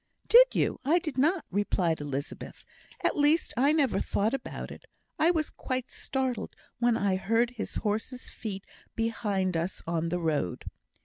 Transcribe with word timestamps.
"Did 0.27 0.55
you? 0.55 0.79
I 0.83 0.97
did 0.97 1.15
not," 1.19 1.45
replied 1.51 2.01
Elizabeth. 2.01 2.65
"At 3.03 3.15
least 3.15 3.53
I 3.55 3.71
never 3.71 3.99
thought 3.99 4.33
about 4.33 4.71
it. 4.71 4.85
I 5.19 5.29
was 5.29 5.51
quite 5.51 5.91
startled 5.91 6.55
when 6.79 6.97
I 6.97 7.17
heard 7.17 7.51
his 7.51 7.75
horse's 7.75 8.27
feet 8.27 8.65
behind 8.95 9.55
us 9.55 9.83
on 9.85 10.09
the 10.09 10.17
road." 10.19 10.65